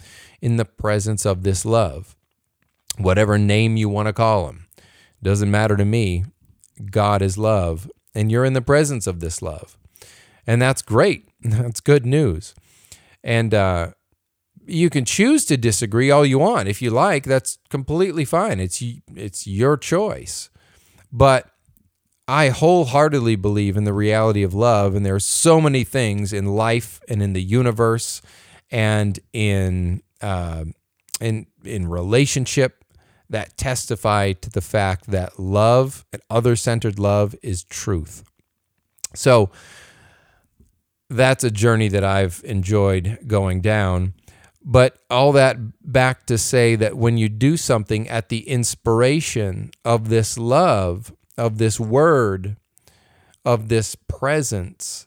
in 0.42 0.58
the 0.58 0.66
presence 0.66 1.24
of 1.24 1.44
this 1.44 1.64
love, 1.64 2.14
whatever 2.98 3.38
name 3.38 3.78
you 3.78 3.88
want 3.88 4.08
to 4.08 4.12
call 4.12 4.46
him. 4.48 4.66
Doesn't 5.22 5.50
matter 5.50 5.78
to 5.78 5.86
me. 5.86 6.26
God 6.90 7.22
is 7.22 7.38
love, 7.38 7.90
and 8.14 8.30
you're 8.30 8.44
in 8.44 8.52
the 8.52 8.60
presence 8.60 9.06
of 9.06 9.20
this 9.20 9.40
love. 9.40 9.78
And 10.46 10.60
that's 10.60 10.82
great. 10.82 11.28
That's 11.40 11.80
good 11.80 12.06
news. 12.06 12.54
And 13.24 13.52
uh, 13.52 13.92
you 14.64 14.90
can 14.90 15.04
choose 15.04 15.44
to 15.46 15.56
disagree 15.56 16.10
all 16.10 16.24
you 16.24 16.38
want. 16.38 16.68
If 16.68 16.80
you 16.80 16.90
like, 16.90 17.24
that's 17.24 17.58
completely 17.68 18.24
fine. 18.24 18.60
It's, 18.60 18.82
it's 19.14 19.46
your 19.46 19.76
choice. 19.76 20.50
But 21.12 21.52
I 22.28 22.48
wholeheartedly 22.48 23.36
believe 23.36 23.76
in 23.76 23.84
the 23.84 23.92
reality 23.92 24.42
of 24.42 24.54
love, 24.54 24.94
and 24.94 25.04
there 25.04 25.14
are 25.14 25.20
so 25.20 25.60
many 25.60 25.84
things 25.84 26.32
in 26.32 26.46
life 26.46 27.00
and 27.08 27.22
in 27.22 27.32
the 27.32 27.42
universe 27.42 28.22
and 28.70 29.18
in 29.32 30.02
uh, 30.20 30.64
in 31.20 31.46
in 31.64 31.88
relationship 31.88 32.84
that 33.28 33.56
testify 33.56 34.32
to 34.32 34.50
the 34.50 34.60
fact 34.60 35.06
that 35.10 35.38
love 35.38 36.04
and 36.12 36.22
other-centered 36.30 36.98
love 36.98 37.34
is 37.42 37.64
truth. 37.64 38.24
So 39.14 39.50
that's 41.16 41.44
a 41.44 41.50
journey 41.50 41.88
that 41.88 42.04
I've 42.04 42.40
enjoyed 42.44 43.18
going 43.26 43.60
down. 43.60 44.14
But 44.64 44.98
all 45.10 45.32
that 45.32 45.56
back 45.82 46.26
to 46.26 46.38
say 46.38 46.76
that 46.76 46.96
when 46.96 47.18
you 47.18 47.28
do 47.28 47.56
something 47.56 48.08
at 48.08 48.28
the 48.28 48.48
inspiration 48.48 49.72
of 49.84 50.08
this 50.08 50.38
love, 50.38 51.12
of 51.36 51.58
this 51.58 51.80
word, 51.80 52.56
of 53.44 53.68
this 53.68 53.94
presence, 53.94 55.06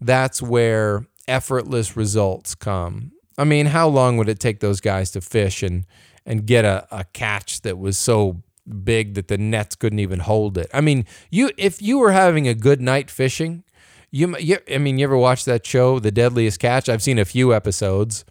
that's 0.00 0.42
where 0.42 1.06
effortless 1.28 1.96
results 1.96 2.54
come. 2.54 3.12
I 3.36 3.44
mean, 3.44 3.66
how 3.66 3.88
long 3.88 4.16
would 4.16 4.28
it 4.28 4.40
take 4.40 4.60
those 4.60 4.80
guys 4.80 5.10
to 5.12 5.20
fish 5.20 5.62
and 5.62 5.84
and 6.26 6.44
get 6.44 6.64
a, 6.64 6.86
a 6.90 7.04
catch 7.04 7.62
that 7.62 7.78
was 7.78 7.96
so 7.96 8.42
big 8.84 9.14
that 9.14 9.28
the 9.28 9.38
nets 9.38 9.76
couldn't 9.76 10.00
even 10.00 10.20
hold 10.20 10.58
it? 10.58 10.68
I 10.74 10.80
mean, 10.80 11.06
you 11.30 11.50
if 11.56 11.80
you 11.80 11.98
were 11.98 12.12
having 12.12 12.48
a 12.48 12.54
good 12.54 12.80
night 12.80 13.10
fishing, 13.10 13.62
you, 14.10 14.36
you 14.38 14.58
I 14.72 14.78
mean, 14.78 14.98
you 14.98 15.04
ever 15.04 15.16
watch 15.16 15.44
that 15.44 15.66
show, 15.66 15.98
The 15.98 16.10
Deadliest 16.10 16.60
Catch? 16.60 16.88
I've 16.88 17.02
seen 17.02 17.18
a 17.18 17.24
few 17.24 17.54
episodes, 17.54 18.24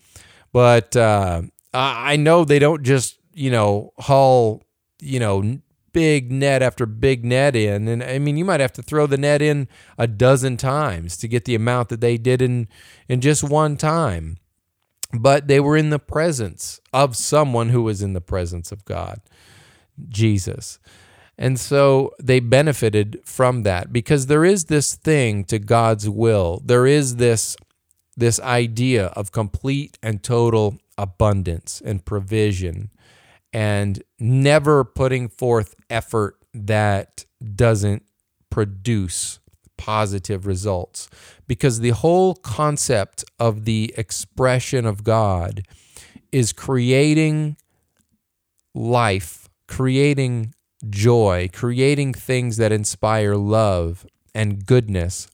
but 0.52 0.96
uh, 0.96 1.44
I 1.74 2.16
know 2.16 2.46
they 2.46 2.60
don't 2.60 2.84
just 2.84 3.20
you 3.34 3.52
know 3.52 3.94
haul 4.00 4.64
you 5.00 5.20
know 5.20 5.60
big 5.94 6.32
net 6.32 6.62
after 6.62 6.86
big 6.86 7.26
net 7.26 7.56
in. 7.56 7.88
And 7.88 8.04
I 8.04 8.20
mean, 8.20 8.38
you 8.38 8.46
might 8.46 8.60
have 8.60 8.74
to 8.74 8.84
throw 8.84 9.08
the 9.08 9.18
net 9.18 9.42
in 9.42 9.68
a 9.98 10.06
dozen 10.06 10.56
times 10.58 11.18
to 11.18 11.28
get 11.28 11.46
the 11.46 11.56
amount 11.56 11.90
that 11.90 12.02
they 12.02 12.18
did 12.18 12.40
in, 12.42 12.68
in 13.08 13.20
just 13.20 13.44
one 13.44 13.78
time. 13.78 14.38
but 15.14 15.48
they 15.48 15.60
were 15.60 15.78
in 15.78 15.90
the 15.90 16.00
presence 16.00 16.80
of 16.94 17.16
someone 17.16 17.70
who 17.70 17.82
was 17.84 18.02
in 18.02 18.14
the 18.14 18.22
presence 18.22 18.72
of 18.72 18.86
God, 18.86 19.22
Jesus. 20.10 20.80
And 21.38 21.60
so 21.60 22.14
they 22.22 22.40
benefited 22.40 23.20
from 23.24 23.64
that 23.64 23.94
because 23.94 24.26
there 24.26 24.44
is 24.44 24.66
this 24.66 24.96
thing 24.96 25.44
to 25.46 25.60
God's 25.60 26.10
will. 26.10 26.62
There 26.66 26.88
is 26.88 27.18
this 27.18 27.56
this 28.16 28.40
idea 28.40 29.08
of 29.08 29.32
complete 29.32 30.00
and 30.02 30.24
total 30.24 30.80
abundance 30.98 31.80
and 31.86 32.04
provision 32.04 32.90
and 33.54 34.02
never 34.20 34.84
putting 34.84 35.30
forth 35.30 35.76
effort 35.90 36.36
that 36.52 37.26
doesn't 37.56 38.04
produce 38.50 39.40
positive 39.78 40.48
results 40.48 41.08
because 41.48 41.80
the 41.80 41.92
whole 41.92 42.34
concept 42.34 43.24
of 43.40 43.66
the 43.66 43.94
expression 43.96 44.88
of 44.88 45.04
God 45.04 45.62
is 46.32 46.52
creating 46.52 47.58
life, 48.74 49.48
creating 49.68 50.54
joy, 50.90 51.50
creating 51.54 52.14
things 52.14 52.58
that 52.58 52.72
inspire 52.72 53.36
love 53.36 54.06
and 54.34 54.66
goodness, 54.66 55.28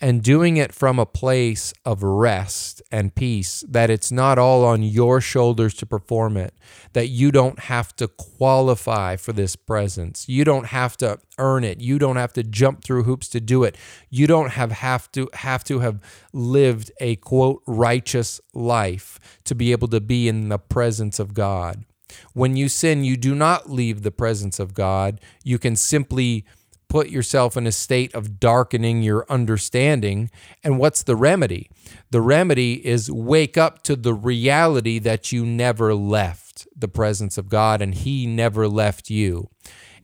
and 0.00 0.20
doing 0.20 0.56
it 0.56 0.74
from 0.74 0.98
a 0.98 1.06
place 1.06 1.72
of 1.84 2.02
rest 2.02 2.82
and 2.90 3.14
peace, 3.14 3.62
that 3.68 3.88
it's 3.88 4.10
not 4.10 4.36
all 4.36 4.64
on 4.64 4.82
your 4.82 5.20
shoulders 5.20 5.74
to 5.74 5.86
perform 5.86 6.36
it, 6.36 6.52
that 6.92 7.06
you 7.06 7.30
don't 7.30 7.60
have 7.60 7.94
to 7.94 8.08
qualify 8.08 9.14
for 9.14 9.32
this 9.32 9.54
presence. 9.54 10.28
You 10.28 10.44
don't 10.44 10.66
have 10.66 10.96
to 10.96 11.20
earn 11.38 11.62
it. 11.62 11.80
You 11.80 12.00
don't 12.00 12.16
have 12.16 12.32
to 12.32 12.42
jump 12.42 12.82
through 12.82 13.04
hoops 13.04 13.28
to 13.28 13.40
do 13.40 13.62
it. 13.62 13.76
You 14.10 14.26
don't 14.26 14.50
have, 14.50 14.72
have 14.72 15.10
to 15.12 15.28
have 15.34 15.62
to 15.64 15.78
have 15.78 16.00
lived 16.32 16.90
a 16.98 17.14
quote 17.16 17.62
righteous 17.66 18.40
life 18.52 19.20
to 19.44 19.54
be 19.54 19.70
able 19.70 19.86
to 19.88 20.00
be 20.00 20.26
in 20.26 20.48
the 20.48 20.58
presence 20.58 21.20
of 21.20 21.32
God. 21.32 21.84
When 22.32 22.56
you 22.56 22.68
sin, 22.68 23.04
you 23.04 23.16
do 23.16 23.34
not 23.34 23.70
leave 23.70 24.02
the 24.02 24.10
presence 24.10 24.58
of 24.58 24.74
God. 24.74 25.20
You 25.42 25.58
can 25.58 25.76
simply 25.76 26.44
put 26.92 27.08
yourself 27.08 27.56
in 27.56 27.66
a 27.66 27.72
state 27.72 28.14
of 28.14 28.38
darkening 28.38 29.02
your 29.02 29.24
understanding. 29.30 30.30
And 30.62 30.78
what's 30.78 31.02
the 31.02 31.16
remedy? 31.16 31.70
The 32.10 32.20
remedy 32.20 32.86
is 32.86 33.10
wake 33.10 33.56
up 33.56 33.82
to 33.84 33.96
the 33.96 34.12
reality 34.12 34.98
that 34.98 35.32
you 35.32 35.46
never 35.46 35.94
left 35.94 36.68
the 36.76 36.88
presence 36.88 37.38
of 37.38 37.48
God 37.48 37.80
and 37.80 37.94
He 37.94 38.26
never 38.26 38.68
left 38.68 39.08
you. 39.08 39.48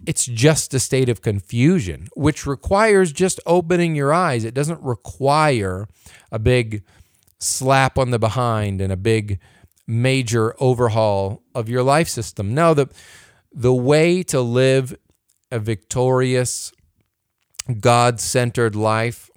It's 0.07 0.25
just 0.25 0.73
a 0.73 0.81
state 0.81 1.11
of 1.11 1.21
confusion, 1.21 2.09
which 2.14 2.47
requires 2.47 3.12
just 3.12 3.38
opening 3.45 3.95
your 3.95 4.11
eyes. 4.11 4.45
It 4.45 4.55
doesn't 4.55 4.81
require 4.83 5.88
a 6.33 6.38
big 6.38 6.85
slap 7.38 7.99
on 7.99 8.12
the 8.12 8.19
behind 8.19 8.81
and 8.81 8.90
a 8.90 8.97
big 8.97 9.38
major 9.88 10.54
overhaul 10.61 11.42
of 11.54 11.68
your 11.68 11.83
life 11.83 12.09
system. 12.09 12.54
No, 12.54 12.75
the 12.75 12.88
the 13.50 13.75
way 13.75 14.23
to 14.25 14.40
live 14.40 14.97
a 15.50 15.59
victorious, 15.59 16.71
God 17.80 18.21
centered 18.21 18.76
life 18.76 19.30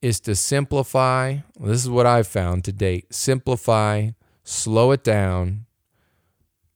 is 0.00 0.18
to 0.20 0.34
simplify. 0.34 1.38
This 1.60 1.84
is 1.84 1.90
what 1.90 2.06
I've 2.06 2.26
found 2.26 2.64
to 2.64 2.72
date 2.72 3.12
simplify, 3.14 4.10
slow 4.42 4.90
it 4.90 5.04
down, 5.04 5.66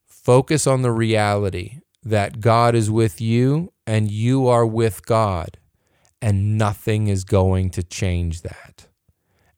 focus 0.07 0.67
on 0.67 0.83
the 0.83 0.93
reality 0.93 1.79
that 2.03 2.41
God 2.41 2.75
is 2.75 2.91
with 2.91 3.21
you 3.21 3.73
and 3.87 4.11
you 4.11 4.47
are 4.47 4.67
with 4.67 5.07
God, 5.07 5.59
and 6.21 6.59
nothing 6.59 7.09
is 7.09 7.25
going 7.25 7.71
to 7.71 7.83
change 7.83 8.43
that. 8.43 8.87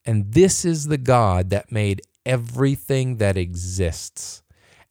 And 0.06 0.32
this 0.32 0.64
is 0.64 0.86
the 0.86 0.98
God 0.98 1.50
that 1.50 1.72
made 1.72 2.00
everything 2.24 3.16
that 3.16 3.36
exists. 3.36 4.42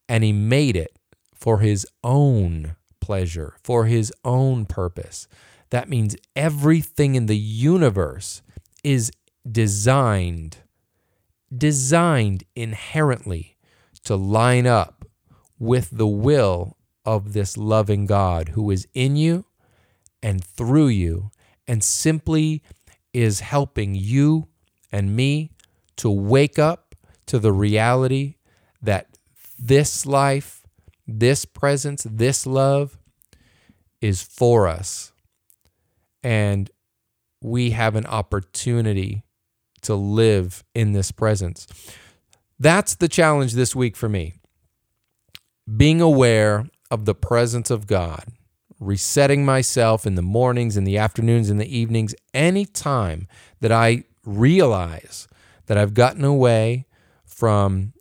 And 0.08 0.24
he 0.24 0.32
made 0.32 0.76
it 0.76 0.96
for 1.34 1.60
his 1.60 1.86
own 2.02 2.76
pleasure, 3.00 3.54
for 3.62 3.86
his 3.86 4.12
own 4.24 4.66
purpose. 4.66 5.28
That 5.70 5.88
means 5.88 6.16
everything 6.34 7.14
in 7.14 7.26
the 7.26 7.36
universe 7.36 8.42
is 8.82 9.10
designed, 9.50 10.58
designed 11.56 12.44
inherently 12.54 13.56
to 14.04 14.16
line 14.16 14.66
up 14.66 15.04
with 15.58 15.90
the 15.90 16.06
will 16.06 16.76
of 17.04 17.32
this 17.32 17.56
loving 17.56 18.06
God 18.06 18.50
who 18.50 18.70
is 18.70 18.86
in 18.94 19.16
you 19.16 19.44
and 20.22 20.42
through 20.44 20.88
you 20.88 21.30
and 21.66 21.82
simply 21.82 22.62
is 23.12 23.40
helping 23.40 23.94
you 23.94 24.48
and 24.92 25.14
me 25.14 25.50
to 25.96 26.10
wake 26.10 26.58
up 26.58 26.89
to 27.30 27.38
the 27.38 27.52
reality 27.52 28.34
that 28.82 29.06
this 29.56 30.04
life, 30.04 30.66
this 31.06 31.44
presence, 31.44 32.04
this 32.10 32.44
love 32.44 32.98
is 34.00 34.20
for 34.20 34.66
us. 34.66 35.12
And 36.24 36.68
we 37.40 37.70
have 37.70 37.94
an 37.94 38.04
opportunity 38.06 39.22
to 39.82 39.94
live 39.94 40.64
in 40.74 40.90
this 40.90 41.12
presence. 41.12 41.68
That's 42.58 42.96
the 42.96 43.08
challenge 43.08 43.52
this 43.52 43.76
week 43.76 43.96
for 43.96 44.08
me. 44.08 44.34
Being 45.76 46.00
aware 46.00 46.66
of 46.90 47.04
the 47.04 47.14
presence 47.14 47.70
of 47.70 47.86
God, 47.86 48.24
resetting 48.80 49.44
myself 49.44 50.04
in 50.04 50.16
the 50.16 50.20
mornings, 50.20 50.76
in 50.76 50.82
the 50.82 50.98
afternoons, 50.98 51.48
in 51.48 51.58
the 51.58 51.78
evenings, 51.78 52.12
anytime 52.34 53.28
that 53.60 53.70
I 53.70 54.02
realize 54.26 55.28
that 55.66 55.78
I've 55.78 55.94
gotten 55.94 56.24
away 56.24 56.86
from 57.40 57.94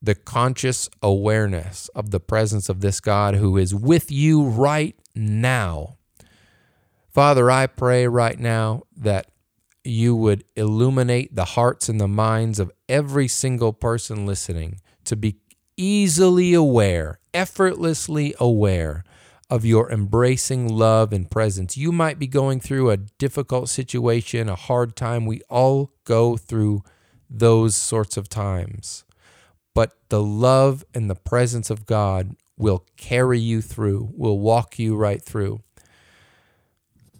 the 0.00 0.14
conscious 0.14 0.88
awareness 1.02 1.90
of 1.94 2.10
the 2.10 2.20
presence 2.20 2.70
of 2.70 2.80
this 2.80 3.00
God 3.00 3.34
who 3.34 3.58
is 3.58 3.74
with 3.74 4.10
you 4.10 4.42
right 4.42 4.96
now. 5.14 5.98
Father, 7.10 7.50
I 7.50 7.66
pray 7.66 8.06
right 8.06 8.40
now 8.40 8.84
that 8.96 9.26
you 9.84 10.16
would 10.16 10.42
illuminate 10.56 11.34
the 11.34 11.44
hearts 11.44 11.90
and 11.90 12.00
the 12.00 12.08
minds 12.08 12.58
of 12.58 12.72
every 12.88 13.28
single 13.28 13.74
person 13.74 14.24
listening 14.24 14.80
to 15.04 15.16
be 15.16 15.36
easily 15.76 16.54
aware, 16.54 17.20
effortlessly 17.34 18.34
aware 18.40 19.04
of 19.50 19.66
your 19.66 19.90
embracing 19.90 20.66
love 20.66 21.12
and 21.12 21.30
presence. 21.30 21.76
You 21.76 21.92
might 21.92 22.18
be 22.18 22.26
going 22.26 22.58
through 22.58 22.88
a 22.88 22.96
difficult 22.96 23.68
situation, 23.68 24.48
a 24.48 24.54
hard 24.54 24.96
time. 24.96 25.26
We 25.26 25.42
all 25.50 25.92
go 26.04 26.38
through 26.38 26.84
those 27.30 27.76
sorts 27.76 28.16
of 28.16 28.28
times. 28.28 29.04
But 29.74 29.92
the 30.08 30.22
love 30.22 30.84
and 30.94 31.08
the 31.08 31.14
presence 31.14 31.70
of 31.70 31.86
God 31.86 32.36
will 32.56 32.84
carry 32.96 33.38
you 33.38 33.62
through, 33.62 34.10
will 34.16 34.38
walk 34.38 34.78
you 34.78 34.96
right 34.96 35.22
through. 35.22 35.62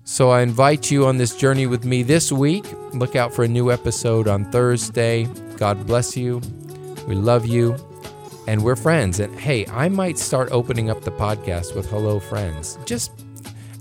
So 0.05 0.31
I 0.31 0.41
invite 0.41 0.91
you 0.91 1.07
on 1.07 1.19
this 1.19 1.37
journey 1.37 1.67
with 1.67 1.85
me 1.85 2.03
this 2.03 2.33
week. 2.33 2.65
Look 2.95 3.15
out 3.15 3.35
for 3.35 3.45
a 3.45 3.49
new 3.49 3.71
episode 3.71 4.27
on 4.27 4.51
Thursday. 4.51 5.29
God 5.59 5.87
bless 5.87 6.17
you. 6.17 6.41
We 7.07 7.15
love 7.15 7.47
you. 7.47 7.77
And 8.47 8.65
we're 8.65 8.75
friends. 8.75 9.21
And 9.21 9.39
hey, 9.39 9.67
I 9.67 9.91
might 9.91 10.17
start 10.17 10.49
opening 10.51 10.89
up 10.89 11.03
the 11.03 11.13
podcast 11.13 11.77
with 11.77 11.91
Hello 11.91 12.19
Friends. 12.19 12.79
Just 12.87 13.13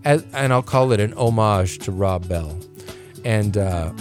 as, 0.04 0.26
and 0.34 0.52
I'll 0.52 0.62
call 0.62 0.92
it 0.92 1.00
an 1.00 1.14
homage 1.14 1.80
to 1.80 1.94
Rob 1.94 2.28
Bell. 2.28 2.60
And 3.24 3.58
uh, 3.58 3.94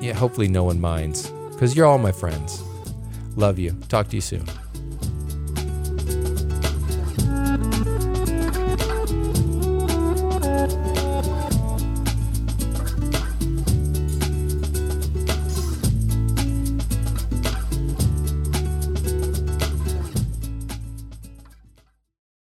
yeah, 0.00 0.12
hopefully 0.12 0.48
no 0.48 0.64
one 0.64 0.80
minds 0.80 1.30
because 1.50 1.76
you're 1.76 1.86
all 1.86 1.98
my 1.98 2.12
friends. 2.12 2.62
Love 3.36 3.58
you. 3.58 3.72
Talk 3.88 4.08
to 4.08 4.16
you 4.16 4.20
soon. 4.22 4.44